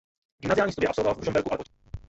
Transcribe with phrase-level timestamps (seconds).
[0.41, 1.71] Gymnaziální studia absolvoval v Ružomberku a Levoči.